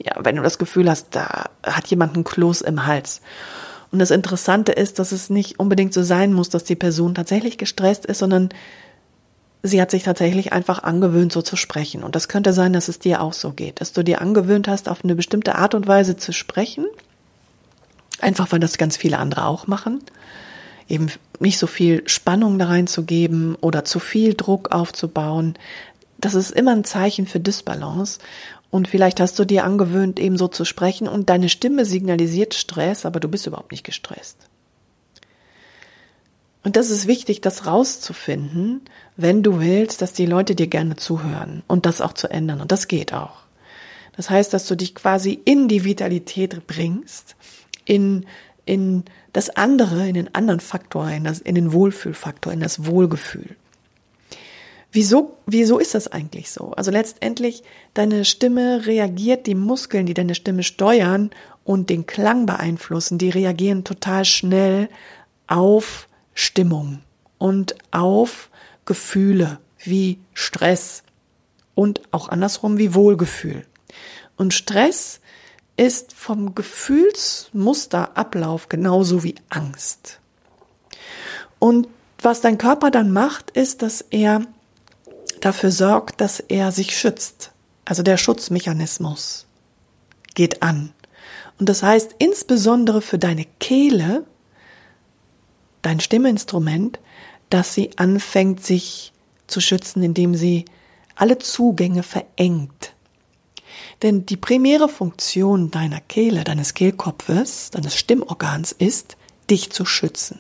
[0.04, 3.22] ja, wenn du das Gefühl hast, da hat jemand einen Kloß im Hals.
[3.92, 7.58] Und das Interessante ist, dass es nicht unbedingt so sein muss, dass die Person tatsächlich
[7.58, 8.50] gestresst ist, sondern
[9.64, 12.04] sie hat sich tatsächlich einfach angewöhnt, so zu sprechen.
[12.04, 14.90] Und das könnte sein, dass es dir auch so geht, dass du dir angewöhnt hast,
[14.90, 16.86] auf eine bestimmte Art und Weise zu sprechen.
[18.22, 20.04] Einfach weil das ganz viele andere auch machen.
[20.88, 21.08] Eben
[21.40, 25.56] nicht so viel Spannung da reinzugeben oder zu viel Druck aufzubauen.
[26.20, 28.20] Das ist immer ein Zeichen für Disbalance.
[28.70, 33.06] Und vielleicht hast du dir angewöhnt, eben so zu sprechen und deine Stimme signalisiert Stress,
[33.06, 34.38] aber du bist überhaupt nicht gestresst.
[36.64, 38.82] Und das ist wichtig, das rauszufinden,
[39.16, 42.62] wenn du willst, dass die Leute dir gerne zuhören und das auch zu ändern.
[42.62, 43.44] Und das geht auch.
[44.16, 47.38] Das heißt, dass du dich quasi in die Vitalität bringst,
[47.86, 48.26] in,
[48.66, 53.56] in das andere, in den anderen Faktor, in, das, in den Wohlfühlfaktor, in das Wohlgefühl.
[54.92, 56.72] Wieso, wieso ist das eigentlich so?
[56.72, 57.62] Also letztendlich,
[57.94, 61.30] deine Stimme reagiert, die Muskeln, die deine Stimme steuern
[61.64, 64.90] und den Klang beeinflussen, die reagieren total schnell
[65.46, 67.02] auf Stimmung
[67.38, 68.50] und auf
[68.86, 71.04] Gefühle wie Stress
[71.76, 73.68] und auch andersrum wie Wohlgefühl.
[74.38, 75.20] Und Stress
[75.78, 80.20] ist vom Gefühlsmusterablauf genauso wie Angst.
[81.60, 81.88] Und
[82.22, 84.42] was dein Körper dann macht, ist, dass er
[85.40, 87.52] dafür sorgt, dass er sich schützt.
[87.86, 89.46] Also der Schutzmechanismus
[90.36, 90.94] geht an.
[91.60, 94.26] Und das heißt, insbesondere für deine Kehle,
[95.82, 97.00] dein Stimminstrument,
[97.50, 99.12] dass sie anfängt, sich
[99.48, 100.66] zu schützen, indem sie
[101.16, 102.94] alle Zugänge verengt.
[104.02, 109.18] Denn die primäre Funktion deiner Kehle, deines Kehlkopfes, deines Stimmorgans ist,
[109.50, 110.40] dich zu schützen,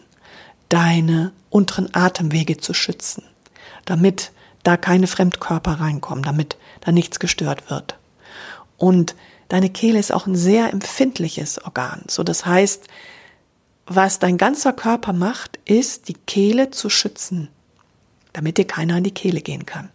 [0.69, 3.23] deine unteren Atemwege zu schützen,
[3.85, 4.31] damit
[4.63, 7.97] da keine Fremdkörper reinkommen, damit da nichts gestört wird.
[8.77, 9.15] Und
[9.47, 12.03] deine Kehle ist auch ein sehr empfindliches Organ.
[12.07, 12.87] So, das heißt,
[13.85, 17.49] was dein ganzer Körper macht, ist, die Kehle zu schützen,
[18.33, 19.89] damit dir keiner in die Kehle gehen kann.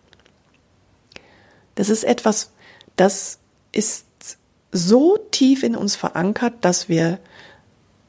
[1.76, 2.50] Das ist etwas,
[2.96, 3.38] das
[3.72, 4.06] ist
[4.72, 7.20] so tief in uns verankert, dass wir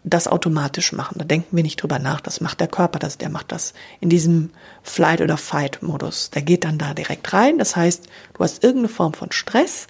[0.06, 1.16] das automatisch machen.
[1.18, 2.22] Da denken wir nicht drüber nach.
[2.22, 4.52] Das macht der Körper, das, der macht das in diesem
[4.84, 6.30] Flight- oder Fight-Modus.
[6.30, 7.58] Der geht dann da direkt rein.
[7.58, 9.88] Das heißt, du hast irgendeine Form von Stress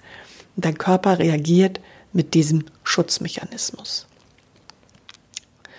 [0.56, 1.80] und dein Körper reagiert
[2.14, 4.06] mit diesem Schutzmechanismus.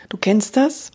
[0.08, 0.91] Du kennst das.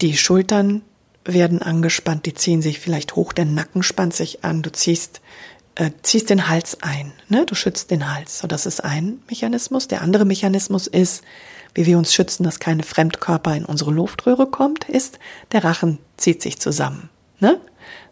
[0.00, 0.82] Die Schultern
[1.24, 5.20] werden angespannt, die ziehen sich vielleicht hoch, der Nacken spannt sich an, du ziehst,
[5.74, 7.44] äh, ziehst den Hals ein, ne?
[7.44, 8.38] du schützt den Hals.
[8.38, 9.86] So, das ist ein Mechanismus.
[9.86, 11.22] Der andere Mechanismus ist,
[11.74, 15.18] wie wir uns schützen, dass keine Fremdkörper in unsere Luftröhre kommt, ist,
[15.52, 17.10] der Rachen zieht sich zusammen.
[17.38, 17.60] Ne?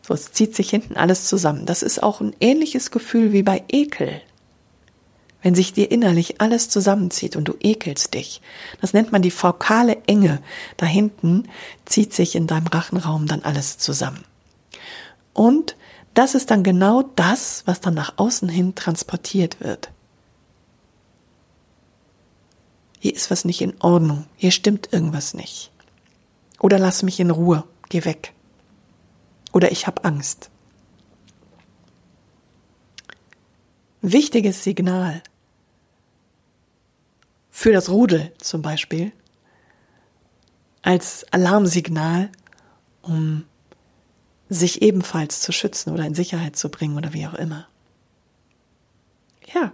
[0.06, 1.66] So, es zieht sich hinten alles zusammen.
[1.66, 4.20] Das ist auch ein ähnliches Gefühl wie bei Ekel.
[5.42, 8.40] Wenn sich dir innerlich alles zusammenzieht und du ekelst dich.
[8.80, 10.40] Das nennt man die fokale Enge.
[10.76, 11.48] Da hinten
[11.84, 14.24] zieht sich in deinem Rachenraum dann alles zusammen.
[15.32, 15.76] Und
[16.14, 19.90] das ist dann genau das, was dann nach außen hin transportiert wird.
[22.98, 25.70] Hier ist was nicht in Ordnung, hier stimmt irgendwas nicht.
[26.60, 28.32] Oder lass mich in Ruhe, geh weg.
[29.52, 30.50] Oder ich habe Angst.
[34.00, 35.22] Wichtiges Signal
[37.50, 39.10] für das Rudel zum Beispiel,
[40.82, 42.30] als Alarmsignal,
[43.02, 43.44] um
[44.48, 47.66] sich ebenfalls zu schützen oder in Sicherheit zu bringen oder wie auch immer.
[49.52, 49.72] Ja.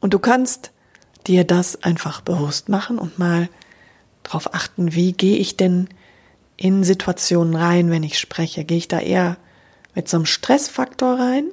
[0.00, 0.72] Und du kannst
[1.28, 3.48] dir das einfach bewusst machen und mal
[4.22, 5.88] darauf achten, wie gehe ich denn
[6.56, 8.64] in Situationen rein, wenn ich spreche?
[8.64, 9.36] Gehe ich da eher
[9.94, 11.44] mit so einem Stressfaktor rein?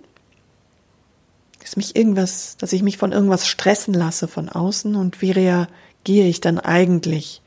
[1.64, 6.28] Ist mich irgendwas, dass ich mich von irgendwas stressen lasse von außen und wie reagiere
[6.28, 7.42] ich dann eigentlich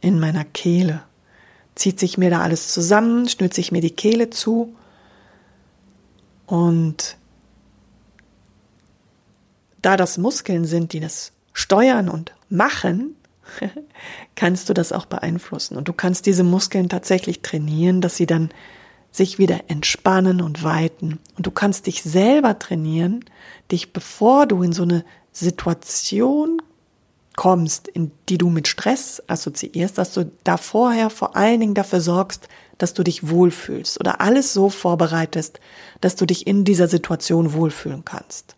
[0.00, 1.02] in meiner Kehle?
[1.74, 4.74] Zieht sich mir da alles zusammen, schnürt sich mir die Kehle zu
[6.46, 7.16] und
[9.82, 13.16] da das Muskeln sind, die das steuern und machen,
[14.36, 15.76] kannst du das auch beeinflussen.
[15.76, 18.50] Und du kannst diese Muskeln tatsächlich trainieren, dass sie dann
[19.10, 21.18] sich wieder entspannen und weiten.
[21.36, 23.24] Und du kannst dich selber trainieren,
[23.72, 26.60] dich bevor du in so eine Situation
[27.36, 32.02] kommst, in die du mit Stress assoziierst, dass du da vorher vor allen Dingen dafür
[32.02, 35.58] sorgst, dass du dich wohlfühlst oder alles so vorbereitest,
[36.02, 38.56] dass du dich in dieser Situation wohlfühlen kannst.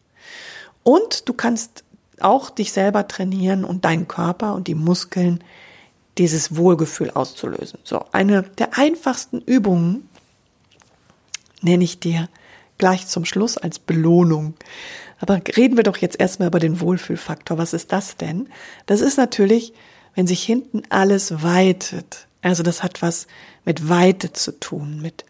[0.83, 1.85] Und du kannst
[2.23, 5.43] auch dich selber trainieren und deinen Körper und die Muskeln
[6.19, 7.79] dieses Wohlgefühl auszulösen.
[7.85, 10.09] So, eine der einfachsten Übungen
[11.63, 12.29] nenne ich dir
[12.77, 14.55] gleich zum Schluss als Belohnung.
[15.21, 17.59] Aber reden wir doch jetzt erstmal über den Wohlfühlfaktor.
[17.59, 18.49] Was ist das denn?
[18.87, 19.73] Das ist natürlich,
[20.15, 22.29] wenn sich hinten alles weitet.
[22.43, 23.27] Also das hat was
[23.65, 25.25] mit Weite zu tun, mit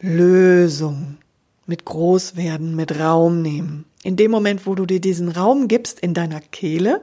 [0.00, 1.18] Lösung,
[1.66, 3.84] mit Großwerden, mit Raum nehmen.
[4.02, 7.02] In dem Moment, wo du dir diesen Raum gibst in deiner Kehle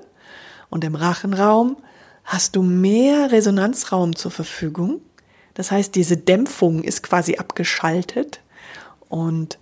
[0.69, 1.77] und im Rachenraum,
[2.23, 5.01] hast du mehr Resonanzraum zur Verfügung.
[5.53, 8.41] Das heißt, diese Dämpfung ist quasi abgeschaltet
[9.09, 9.59] und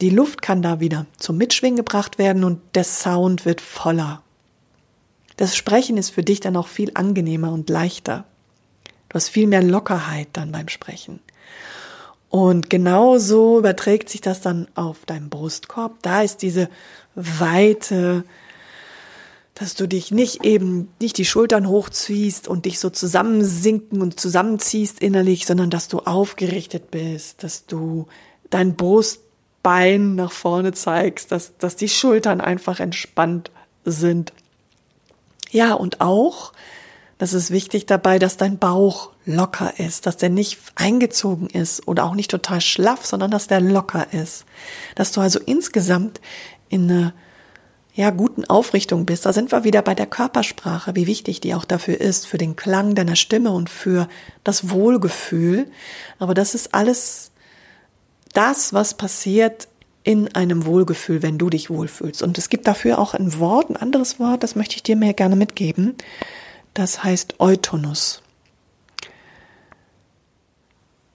[0.00, 4.22] die Luft kann da wieder zum Mitschwingen gebracht werden und der Sound wird voller.
[5.36, 8.24] Das Sprechen ist für dich dann auch viel angenehmer und leichter.
[9.08, 11.20] Du hast viel mehr Lockerheit dann beim Sprechen.
[12.30, 16.02] Und genauso überträgt sich das dann auf deinen Brustkorb.
[16.02, 16.68] Da ist diese
[17.14, 18.24] Weite,
[19.54, 25.00] dass du dich nicht eben, nicht die Schultern hochziehst und dich so zusammensinken und zusammenziehst
[25.00, 28.06] innerlich, sondern dass du aufgerichtet bist, dass du
[28.50, 33.50] dein Brustbein nach vorne zeigst, dass, dass die Schultern einfach entspannt
[33.86, 34.34] sind.
[35.50, 36.52] Ja, und auch,
[37.18, 42.04] das ist wichtig dabei, dass dein Bauch locker ist, dass der nicht eingezogen ist oder
[42.04, 44.44] auch nicht total schlaff, sondern dass der locker ist.
[44.94, 46.20] Dass du also insgesamt
[46.68, 47.14] in einer
[47.94, 49.24] ja, guten Aufrichtung bist.
[49.24, 52.54] Da sind wir wieder bei der Körpersprache, wie wichtig die auch dafür ist, für den
[52.54, 54.06] Klang deiner Stimme und für
[54.44, 55.66] das Wohlgefühl.
[56.18, 57.30] Aber das ist alles
[58.34, 59.68] das, was passiert
[60.04, 62.22] in einem Wohlgefühl, wenn du dich wohlfühlst.
[62.22, 65.14] Und es gibt dafür auch ein Wort, ein anderes Wort, das möchte ich dir mehr
[65.14, 65.96] gerne mitgeben.
[66.76, 68.20] Das heißt Eutonus.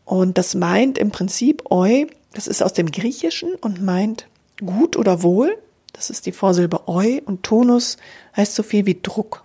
[0.05, 4.25] Und das meint im Prinzip eu, das ist aus dem Griechischen und meint
[4.59, 5.55] gut oder wohl.
[5.93, 7.97] Das ist die Vorsilbe eu und Tonus
[8.35, 9.43] heißt so viel wie Druck.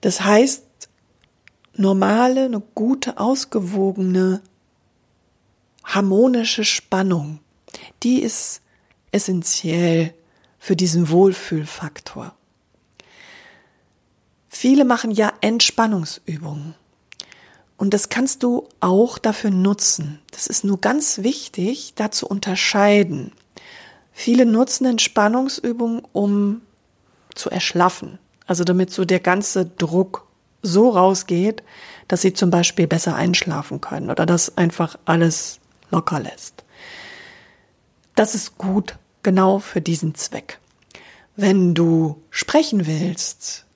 [0.00, 0.64] Das heißt
[1.74, 4.42] normale, eine gute, ausgewogene,
[5.84, 7.38] harmonische Spannung.
[8.02, 8.62] Die ist
[9.12, 10.12] essentiell
[10.58, 12.34] für diesen Wohlfühlfaktor.
[14.60, 16.74] Viele machen ja Entspannungsübungen.
[17.76, 20.18] Und das kannst du auch dafür nutzen.
[20.32, 23.30] Das ist nur ganz wichtig, da zu unterscheiden.
[24.10, 26.62] Viele nutzen Entspannungsübungen, um
[27.36, 28.18] zu erschlaffen.
[28.48, 30.26] Also damit so der ganze Druck
[30.60, 31.62] so rausgeht,
[32.08, 35.60] dass sie zum Beispiel besser einschlafen können oder dass einfach alles
[35.92, 36.64] locker lässt.
[38.16, 40.58] Das ist gut, genau für diesen Zweck.
[41.36, 43.66] Wenn du sprechen willst,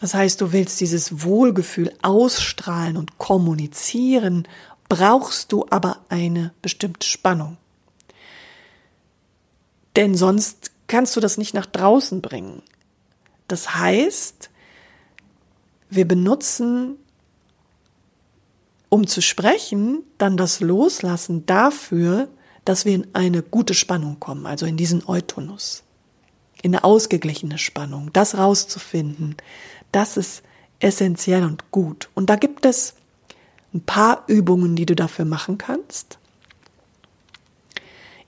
[0.00, 4.48] das heißt, du willst dieses Wohlgefühl ausstrahlen und kommunizieren,
[4.88, 7.58] brauchst du aber eine bestimmte Spannung.
[9.96, 12.62] Denn sonst kannst du das nicht nach draußen bringen.
[13.46, 14.50] Das heißt,
[15.90, 16.96] wir benutzen,
[18.88, 22.28] um zu sprechen, dann das Loslassen dafür,
[22.64, 25.82] dass wir in eine gute Spannung kommen, also in diesen Eutonus,
[26.62, 29.36] in eine ausgeglichene Spannung, das rauszufinden,
[29.92, 30.42] das ist
[30.78, 32.08] essentiell und gut.
[32.14, 32.94] Und da gibt es
[33.72, 36.18] ein paar Übungen, die du dafür machen kannst.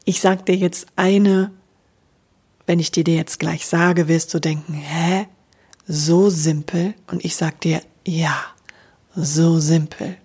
[0.04, 1.52] Ich sage dir jetzt eine,
[2.66, 5.26] wenn ich dir jetzt gleich sage, wirst du denken, hä?
[5.86, 6.94] So simpel?
[7.08, 8.40] Und ich sag dir, ja,
[9.14, 10.16] so simpel.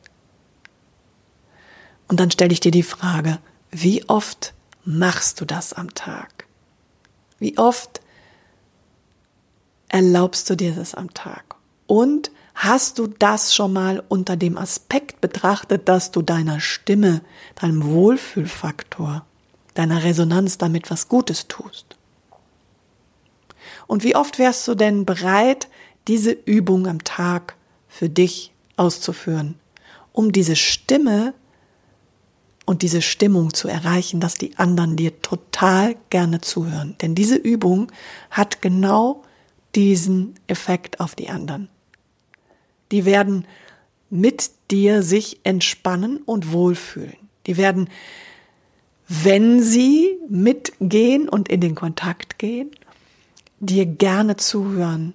[2.08, 3.40] Und dann stelle ich dir die Frage,
[3.72, 4.54] wie oft
[4.86, 6.46] machst du das am Tag?
[7.40, 8.02] Wie oft
[9.98, 11.56] erlaubst du dir das am Tag?
[11.88, 17.22] Und hast du das schon mal unter dem Aspekt betrachtet, dass du deiner Stimme,
[17.60, 19.26] deinem Wohlfühlfaktor,
[19.74, 21.98] deiner Resonanz damit was Gutes tust?
[23.88, 25.68] Und wie oft wärst du denn bereit,
[26.08, 27.56] diese Übung am Tag
[27.88, 29.56] für dich auszuführen,
[30.12, 31.34] um diese Stimme
[32.68, 36.96] und diese Stimmung zu erreichen, dass die anderen dir total gerne zuhören.
[37.02, 37.92] Denn diese Übung
[38.30, 39.24] hat genau
[39.76, 41.70] diesen Effekt auf die anderen.
[42.92, 43.46] Die werden
[44.10, 47.18] mit dir sich entspannen und wohlfühlen.
[47.46, 47.90] Die werden,
[49.08, 52.72] wenn sie mitgehen und in den Kontakt gehen,
[53.60, 55.14] dir gerne zuhören,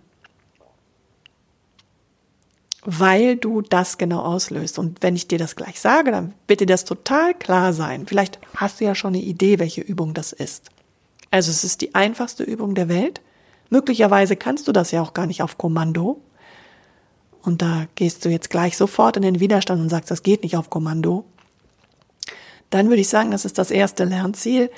[2.84, 4.78] weil du das genau auslöst.
[4.78, 8.07] Und wenn ich dir das gleich sage, dann wird dir das total klar sein.
[8.07, 10.70] Vielleicht hast du ja schon eine Idee, welche Übung das ist.
[11.30, 13.20] Also es ist die einfachste Übung der Welt.
[13.72, 16.20] Möglicherweise kannst du das ja auch gar nicht auf Kommando.
[17.40, 20.58] Und da gehst du jetzt gleich sofort in den Widerstand und sagst, das geht nicht
[20.58, 21.24] auf Kommando.
[22.68, 24.70] Dann würde ich sagen, das ist das erste Lernziel,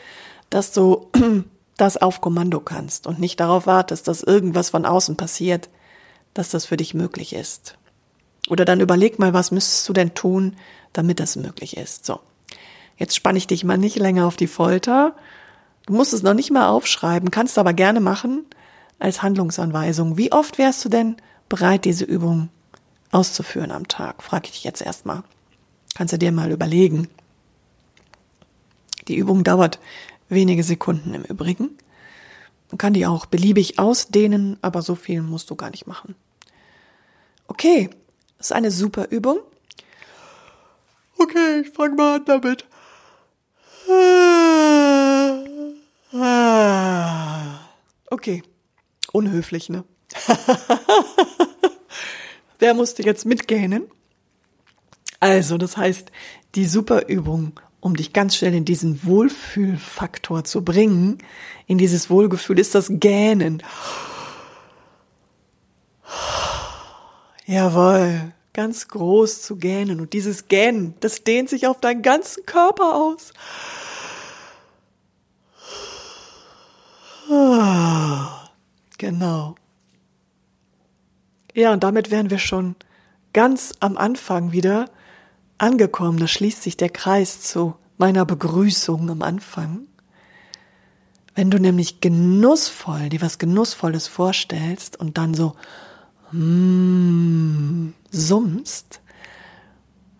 [0.49, 1.11] dass du
[1.77, 5.71] das auf Kommando kannst und nicht darauf wartest, dass irgendwas von außen passiert,
[6.33, 7.77] dass das für dich möglich ist.
[8.49, 10.55] Oder dann überleg mal, was müsstest du denn tun,
[10.93, 12.07] damit das möglich ist.
[12.07, 12.21] So.
[12.97, 15.17] Jetzt spanne ich dich mal nicht länger auf die Folter.
[15.87, 18.47] Du musst es noch nicht mal aufschreiben, kannst aber gerne machen
[19.05, 20.17] als Handlungsanweisung.
[20.17, 21.17] Wie oft wärst du denn
[21.51, 22.49] bereit, diese Übung
[23.13, 24.23] auszuführen am Tag?
[24.23, 25.23] Frage ich dich jetzt erstmal.
[25.95, 27.09] Kannst du dir mal überlegen.
[29.07, 29.79] Die Übung dauert
[30.31, 31.77] wenige Sekunden im Übrigen.
[32.71, 36.15] Man kann die auch beliebig ausdehnen, aber so viel musst du gar nicht machen.
[37.47, 37.91] Okay,
[38.39, 39.39] das ist eine super Übung.
[41.19, 42.65] Okay, ich fange mal an damit.
[48.11, 48.43] Okay,
[49.15, 49.85] unhöflich, ne?
[52.59, 53.85] Wer musste jetzt mitgähnen?
[55.21, 56.11] Also, das heißt,
[56.55, 61.19] die Superübung, um dich ganz schnell in diesen Wohlfühlfaktor zu bringen,
[61.67, 63.63] in dieses Wohlgefühl, ist das Gähnen.
[67.47, 70.01] Jawohl, ganz groß zu gähnen.
[70.01, 73.33] Und dieses Gähnen, das dehnt sich auf deinen ganzen Körper aus.
[79.05, 79.55] Genau.
[81.53, 82.75] Ja, und damit wären wir schon
[83.35, 84.89] ganz am Anfang wieder
[85.59, 86.19] angekommen.
[86.19, 89.83] Da schließt sich der Kreis zu meiner Begrüßung am Anfang.
[91.35, 95.55] Wenn du nämlich genussvoll, dir was Genussvolles vorstellst und dann so
[96.33, 99.03] mm, summst,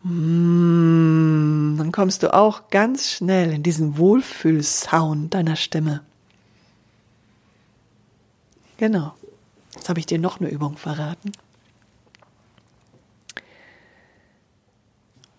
[0.03, 6.03] mm, dann kommst du auch ganz schnell in diesen Wohlfühlsound deiner Stimme.
[8.77, 9.15] Genau.
[9.75, 11.33] Jetzt habe ich dir noch eine Übung verraten.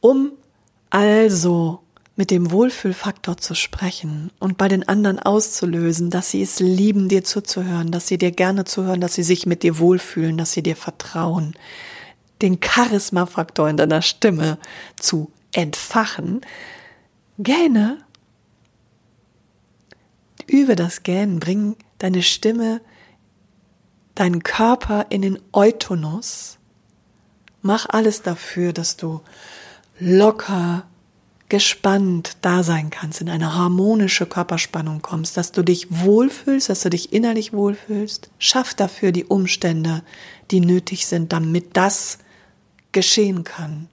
[0.01, 0.31] Um
[0.89, 1.81] also
[2.15, 7.23] mit dem Wohlfühlfaktor zu sprechen und bei den anderen auszulösen, dass sie es lieben, dir
[7.23, 10.77] zuzuhören, dass sie dir gerne zuhören, dass sie sich mit dir wohlfühlen, dass sie dir
[10.77, 11.55] vertrauen,
[12.41, 14.57] den Charismafaktor in deiner Stimme
[14.97, 16.41] zu entfachen,
[17.37, 17.97] gähne,
[20.47, 22.79] übe das Gähnen, bring deine Stimme,
[24.15, 26.57] deinen Körper in den Eutonus,
[27.61, 29.21] mach alles dafür, dass du
[29.99, 30.85] locker,
[31.47, 36.89] gespannt da sein kannst, in eine harmonische Körperspannung kommst, dass du dich wohlfühlst, dass du
[36.89, 38.31] dich innerlich wohlfühlst.
[38.39, 40.01] Schaff dafür die Umstände,
[40.49, 42.17] die nötig sind, damit das
[42.93, 43.89] geschehen kann.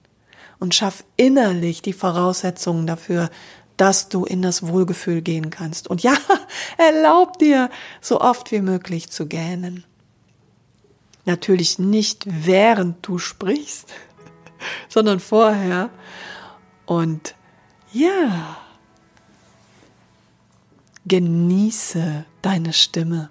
[0.59, 3.29] Und schaff innerlich die Voraussetzungen dafür,
[3.77, 5.87] dass du in das Wohlgefühl gehen kannst.
[5.87, 6.15] Und ja,
[6.77, 7.69] erlaub dir,
[8.01, 9.83] so oft wie möglich zu gähnen.
[11.25, 13.93] Natürlich nicht während du sprichst,
[14.89, 15.89] sondern vorher.
[16.85, 17.35] Und
[17.91, 18.57] ja,
[21.05, 23.29] genieße deine Stimme.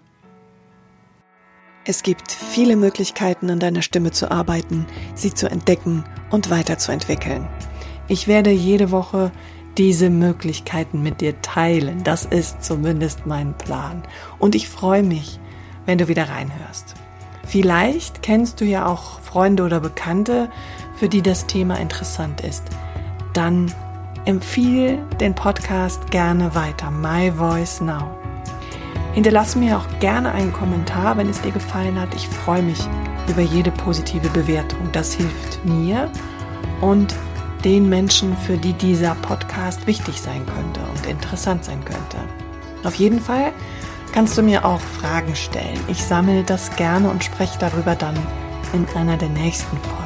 [1.85, 7.49] Es gibt viele Möglichkeiten, an deiner Stimme zu arbeiten, sie zu entdecken und weiterzuentwickeln.
[8.07, 9.33] Ich werde jede Woche
[9.79, 12.05] diese Möglichkeiten mit dir teilen.
[12.05, 14.03] Das ist zumindest mein Plan.
[14.39, 15.41] Und ich freue mich,
[15.87, 16.95] wenn du wieder reinhörst.
[17.45, 20.49] Vielleicht kennst du ja auch Freunde oder Bekannte,
[20.97, 22.65] für die das Thema interessant ist.
[23.33, 23.73] Dann
[24.25, 26.91] empfiehl den Podcast gerne weiter.
[26.91, 28.17] My Voice Now.
[29.15, 32.15] Hinterlass mir auch gerne einen Kommentar, wenn es dir gefallen hat.
[32.15, 32.81] Ich freue mich
[33.29, 34.79] über jede positive Bewertung.
[34.93, 36.11] Das hilft mir
[36.81, 37.15] und
[37.65, 42.17] den Menschen, für die dieser Podcast wichtig sein könnte und interessant sein könnte.
[42.85, 43.53] Auf jeden Fall
[44.13, 45.81] kannst du mir auch Fragen stellen.
[45.89, 48.17] Ich sammle das gerne und spreche darüber dann
[48.73, 50.03] in einer der nächsten Folgen.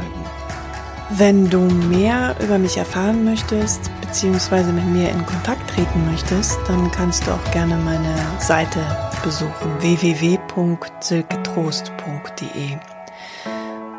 [1.11, 6.91] Wenn du mehr über mich erfahren möchtest, beziehungsweise mit mir in Kontakt treten möchtest, dann
[6.91, 8.85] kannst du auch gerne meine Seite
[9.23, 12.79] besuchen www.silketrost.de.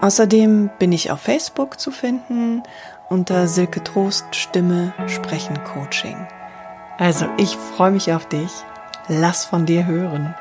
[0.01, 2.63] Außerdem bin ich auf Facebook zu finden
[3.09, 6.27] unter Silke Trost Stimme Sprechen Coaching.
[6.97, 8.51] Also ich freue mich auf dich.
[9.09, 10.35] Lass von dir hören.